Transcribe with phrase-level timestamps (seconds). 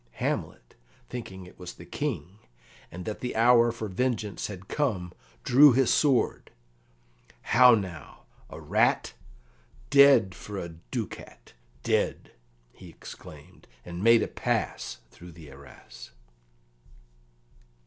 [0.13, 0.73] Hamlet,
[1.09, 2.39] thinking it was the King,
[2.91, 6.49] and that the hour for vengeance had come, drew his sword.
[7.43, 8.23] "How now!
[8.49, 9.13] A rat?
[9.91, 11.53] Dead, for a ducat,
[11.83, 12.31] dead!"
[12.73, 15.85] he exclaimed, and made a pass through the arras.
[16.09, 17.75] [Illustration: "How now!